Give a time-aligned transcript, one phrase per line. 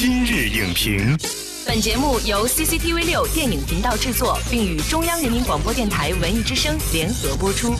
[0.00, 1.18] 今日影评，
[1.66, 7.74] 本节目由 CCTV 六电影频道制作，并与中央人民广播电台文艺之声联合播出。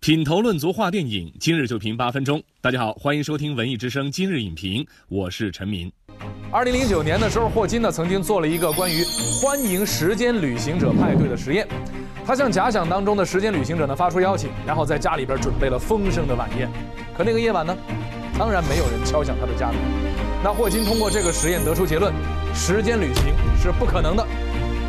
[0.00, 2.42] 品头论足话电影，今日就评八分钟。
[2.60, 5.92] 大家好，欢迎收听文艺之声今日影评，我是陈明。
[6.50, 9.04] 二零零九年的时候，霍金呢曾经做了一个关于
[9.40, 11.64] 欢迎时间旅行者派对的实验。
[12.26, 16.68] 他向假想当中的时间旅行者呢发出邀请，然后在家里边准备了丰盛的晚宴。
[17.16, 17.76] 可那个夜晚呢，
[18.40, 19.76] 当然没有人敲响他的家门。
[20.42, 22.10] 那霍金通过这个实验得出结论：
[22.54, 23.24] 时间旅行
[23.62, 24.26] 是不可能的。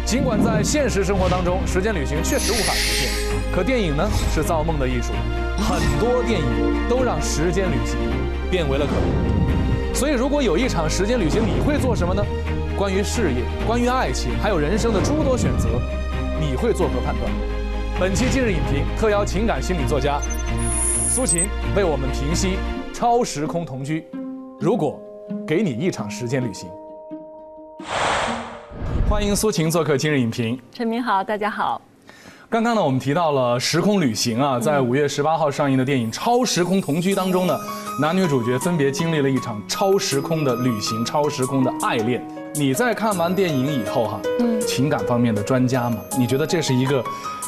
[0.06, 3.12] 尽管在现实生活当中，时间旅行确实无法实现，
[3.54, 5.12] 可电影呢是造梦的艺术，
[5.58, 6.48] 很多电影
[6.90, 7.98] 都让时间旅行
[8.50, 9.94] 变为了可能。
[9.94, 12.24] 所以，如果有一场时间旅行，你会做什么呢？
[12.78, 15.68] 关于事业，关于爱情，还有人生的诸多选择，
[16.40, 17.30] 你会作何判断？
[18.00, 20.22] 本期今日影评特邀情感心理作家
[21.10, 22.56] 苏秦为我们评析
[22.94, 24.06] 超时空同居。
[24.60, 25.00] 如果
[25.48, 26.70] 给你一场时间旅行。
[29.10, 30.60] 欢迎苏晴做客今日影评。
[30.72, 31.82] 陈明好，大家好。
[32.50, 37.58] 刚刚呢，我们提到了时空旅行啊，在五月十八号上映的电影《超时空同居》当中呢，
[38.00, 42.22] 男女主角分别经历了一场超时空的旅行，超时空的爱恋。
[42.54, 47.04] 你在看完电影以后哈，嗯，情感方面的专家嘛，你觉得这是一个？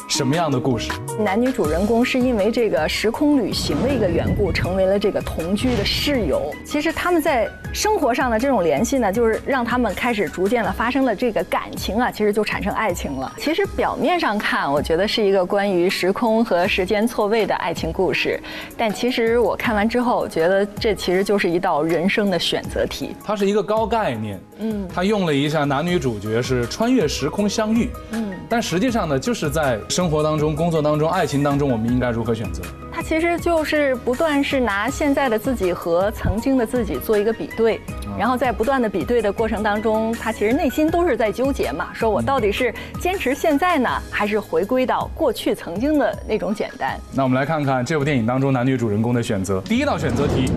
[0.06, 0.92] 什么样的故事？
[1.18, 6.54] 男女主人公是因为这个时空旅行的一个缘故，成为了这个同居的室友。
[6.62, 13.32] 其实他们在生活上的这种联系呢，就是让他们开始逐渐的发生了这个感情啊，其实就产生爱情了。
[13.38, 18.38] 其实表面上看，我觉得是一个关于时空和时间错位的爱情故事，
[18.76, 23.16] 但其实我看完之后，我觉得这其实就是一道人生的选择题。
[23.24, 29.78] 它是一个高概念，嗯，他用了一下男女主角是穿越时空相遇，嗯，但实际上呢，就是在。
[29.88, 32.62] 生活当中、工作当中、爱情当中，我们应该如何选择？
[32.92, 37.80] 他其实就是不断是拿现在的自己和曾经的自己做一个比对，
[38.18, 46.98] 然后在不断的比对的过程当中，他其实内心都是在纠结嘛，说我到底是坚持现在呢，还是回归到过去曾经的那种简单？
[47.12, 49.60] 那我们来看看这部电影当中男女主人公的选择。
[49.60, 50.50] 第一道选择题：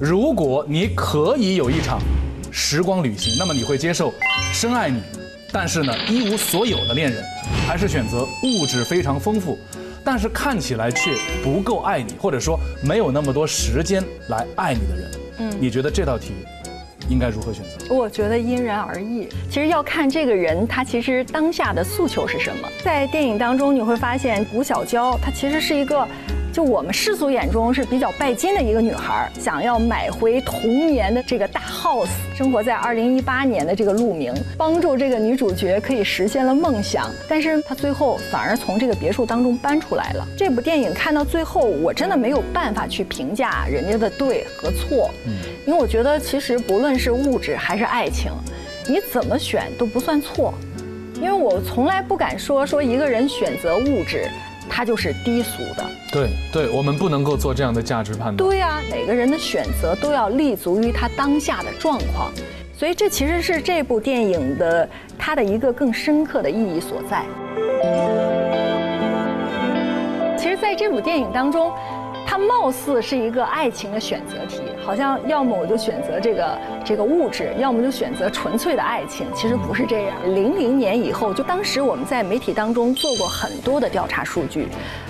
[0.00, 2.00] 如果你可以有一场
[2.56, 4.14] 时光旅行，那么你会接受
[4.52, 5.02] 深爱你？
[5.52, 7.20] 但是呢，一无所有的恋人，
[7.66, 9.58] 还是选择物质非常丰富，
[10.04, 15.10] 但是看起来却不够爱你，或者说没有那么多时间来爱你的人。
[15.38, 16.32] 嗯，你觉得这道题
[17.08, 17.92] 应该如何选择？
[17.92, 19.28] 我觉得因人而异。
[19.50, 22.68] 其实要看这个人他其实当下的诉求是什么。
[22.84, 26.06] 在电影当中你会发现，吴小娇她其实是一个。
[26.54, 40.24] 就我们世俗眼中是比较拜金的一个女孩，想要买回童年的这个大 house，生活在二零一八年的这个鹿鸣，帮助这个女主角可以实现了梦想，但是她最后反而从这个别墅当中搬出来了。
[40.38, 45.32] 这部电影看到最后，我真的没有办法去评价人家的对和错，嗯，
[45.66, 48.30] 因为我觉得其实不论是物质还是爱情，
[48.86, 50.54] 你怎么选都不算错，
[51.16, 54.30] 因为我从来不敢说说一个人选择物质。
[54.66, 55.84] 他就是低俗的，
[56.14, 58.36] 对对，我们不能够做这样的价值判断。
[58.36, 62.30] 对呀，每个人的选择都要立足于他当下的状况，
[62.72, 64.88] 所以这其实是这部电影的
[65.18, 67.24] 它的一个更深刻的意义所在。
[70.38, 71.72] 其实，在这部电影当中。
[72.26, 79.26] 它貌似是一个爱情的选择题，好像要么我就选择这个这个物质，要么就选择纯粹的爱情。
[79.34, 80.16] 其实不是这样。
[80.34, 84.68] 零零年以后，就当时我们在媒体当中做过很多的调查数据，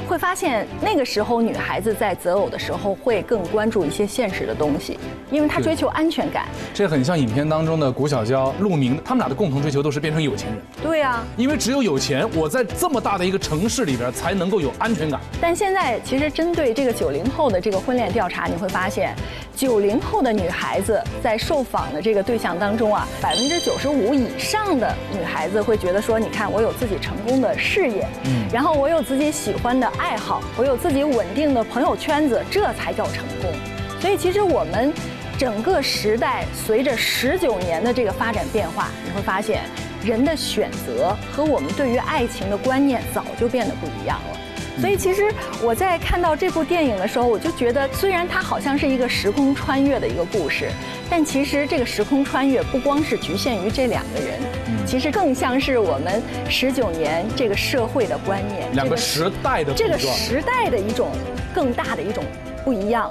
[0.08, 4.98] 会发现那个时候女孩子在择偶的时候会更关注一些现实的东西，
[5.30, 6.46] 因为她追求安全感。
[6.74, 10.58] 这很像影片当中的谷小娇、陆明，他们俩的共同追求都是变成有钱人。
[10.82, 15.20] 对呀，因为只有有钱，我在这么大的一个城市里边才能够有安全感。
[15.40, 16.92] 但现在其实针对这个。
[17.04, 19.14] 九零后的这个婚恋调查，你会发现，
[19.54, 33.52] 九零后的女孩子在受访的这个对象当中啊，百分之九十五以上的女孩子会觉得说，你看我有自己成功的事业，嗯，然后我有自己喜欢的爱好，我有自己稳定的朋友圈子，这才叫成功。
[34.00, 34.90] 所以其实我们
[35.38, 39.60] 整个时代随着十九年的这个发展变化，你会发现
[40.02, 44.40] 人的选择和我们对于爱情的观念早就变得不一样了。
[44.80, 45.32] 所以其实
[45.62, 50.68] 我在看到这部电影的时候，我就觉得，虽然它好像是一个时空穿越的一个故事，
[51.08, 54.38] 但其实这个时空穿越不光是局限于这两个人，
[54.84, 61.10] 其实更像是我们十九年这个社会的观念，两个时代的这个时代的一种
[61.54, 62.24] 更大的一种
[62.64, 63.10] 不一样。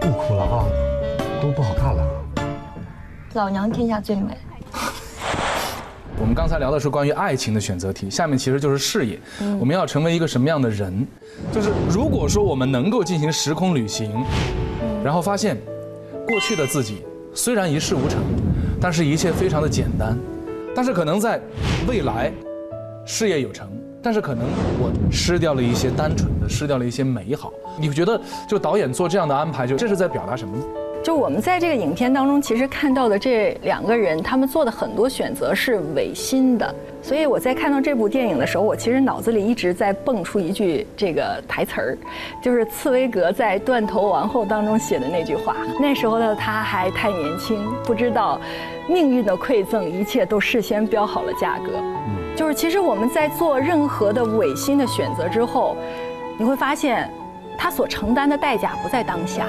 [0.00, 0.64] 不哭了啊，
[1.40, 2.04] 都不好看了。
[3.34, 4.36] 老娘天下最美。
[6.22, 9.18] 我们刚才聊的是关于爱情的选择题，下面其实就是事业。
[9.58, 11.04] 我们要成为一个什么样的人？
[11.50, 14.24] 就是如果说我们能够进行时空旅行，
[15.02, 15.60] 然后发现
[16.28, 17.02] 过去的自己
[17.34, 18.20] 虽然一事无成，
[18.80, 20.16] 但是一切非常的简单，
[20.76, 21.40] 但是可能在
[21.88, 22.32] 未来
[23.04, 23.68] 事业有成，
[24.00, 24.44] 但是可能
[24.78, 27.52] 我失掉了一些单纯的，失掉了一些美好。
[27.80, 30.64] 你觉得就导演做这样的安排，就这是在表达什么呢？
[31.02, 36.74] 就我们在这个影片当中，其实看到的这两个人，他们做的很多选择是违心的。
[37.02, 41.98] 所以我在看到这部电影的时候，我其实脑子里一直在蹦出一句这个台词儿，
[42.40, 45.56] 就是茨威格在《断头王后》当中写的那句话。
[45.80, 48.40] 那时候的他还太年轻，不知道
[48.88, 51.72] 命运的馈赠，一切都事先标好了价格。
[52.36, 55.76] 就是其实我们在做任何的违心的选择之后，
[56.38, 57.10] 你会发现，
[57.58, 59.48] 他所承担的代价不在当下。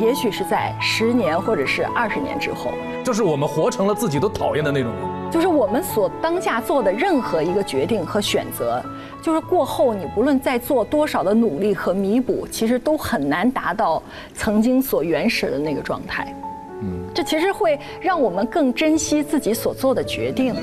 [0.00, 2.72] 也许是在十年或者是二十年之后，
[3.04, 5.30] 就是我们活成了自己都讨厌的那种人。
[5.30, 8.82] 就是我们所当下做的任何一个决定和选择，
[9.22, 14.02] 就是过后你不论再做多少的努力和弥补，其实都很难达到
[14.34, 16.34] 曾经所原始的那个状态。
[16.82, 20.54] 嗯，这其实会让我们更珍惜自己所做的决定。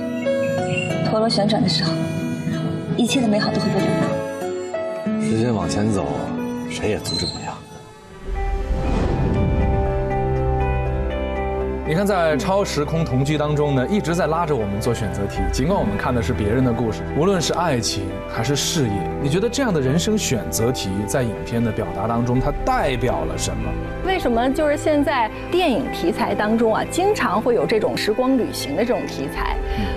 [1.09, 1.93] 陀螺旋转的时候，
[2.97, 3.87] 一切的美好都会被留
[5.21, 5.21] 住。
[5.21, 6.05] 时间往前走，
[6.69, 7.56] 谁也阻止不了。
[11.87, 15.37] 你看，在超时空同居当中呢，一直在拉着我们做选择题。
[15.53, 18.93] 尽管我们看的是别人的故事，无论是爱情还是事业，
[19.23, 23.71] 你觉得这样的人生选择题在影片的表达当中，它代表了什么？
[24.05, 29.55] 为什么就是现在电影题材当中啊，经常会有这种时光旅行的这种题材，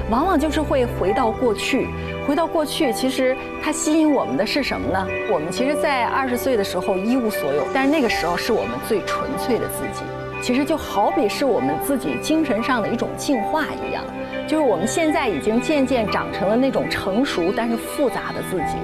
[0.09, 1.89] 往往就是会回到过去，
[2.25, 5.09] 回到过去，其实它吸引我们的是什么呢？
[5.29, 10.05] 我们其实，在二十岁的时候一无所有，但是那个时候是我们最纯粹的自己。
[10.43, 14.03] 其实就好比是我们自己精神上的一种进化一样，
[14.49, 18.77] 就是我们现在已经渐渐长成了那种成熟但是复杂的自己，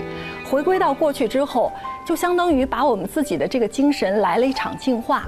[0.49, 1.73] 回归到过去之后，
[2.05, 5.25] 就相当于把我们自己的这个精神来了一场进化，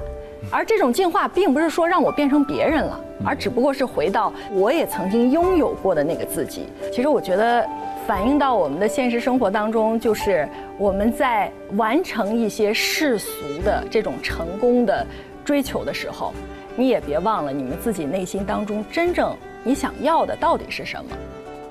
[0.51, 6.67] 而这种进化并不是说让我变成别人了，而只不过是回到我也曾经拥有过的那个自己。
[6.91, 7.67] 其实我觉得，
[8.05, 10.47] 反映到我们的现实生活当中，就是
[10.77, 13.31] 我们在完成一些世俗
[13.65, 15.05] 的这种成功的。
[15.49, 16.31] 追求的时候，
[16.75, 21.09] 你也别忘了你们自己内心当中真正你想要的到底是什么。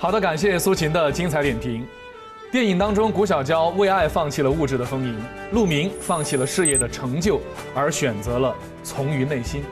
[0.00, 1.86] 好的，感谢苏秦的精彩点评。
[2.50, 5.16] 电影当中，谷小娇为爱放弃了物质的丰盈，
[5.52, 7.40] 陆明放弃了事业的成就，
[7.72, 8.52] 而选择了
[8.82, 9.62] 从于内心。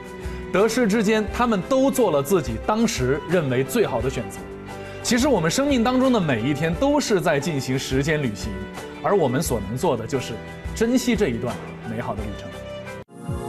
[0.53, 4.39] 得失之间，他们都做了自己当时认为最好的选择。
[5.03, 8.53] 其实，我们生命当中的每一天都是在进行时间旅行，
[9.03, 10.35] 而我们所能做的就是
[10.77, 11.53] 珍惜这一段
[11.91, 12.49] 美好的旅程。